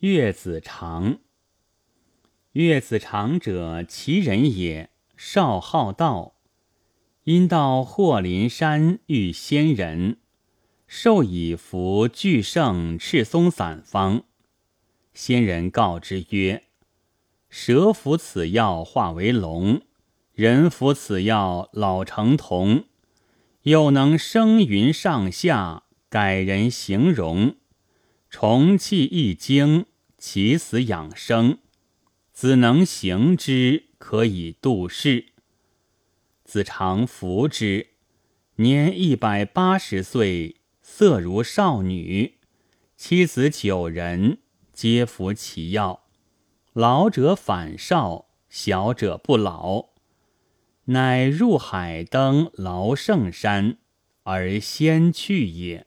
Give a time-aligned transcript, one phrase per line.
[0.00, 1.18] 岳子长。
[2.52, 6.36] 岳子长者，其人也，少好道。
[7.24, 10.16] 因到霍林山遇仙人，
[10.86, 14.24] 授以服巨圣赤松散方。
[15.12, 16.64] 仙人告之曰
[17.50, 19.82] ：“蛇服此药化为龙，
[20.32, 22.84] 人服此药老成童，
[23.64, 27.56] 又能升云上下，改人形容，
[28.30, 29.84] 重气易经，
[30.20, 31.58] 其死养生。
[32.32, 35.32] 子能行之，可以度世。”
[36.44, 37.88] 子常服之，
[38.56, 42.38] 年一百八十岁，色如少女，
[42.96, 44.38] 妻子九人，
[44.72, 46.04] 皆服其药。
[46.72, 49.90] 老者反少，小者不老。
[50.86, 53.78] 乃入海登劳圣山，
[54.24, 55.86] 而先去也。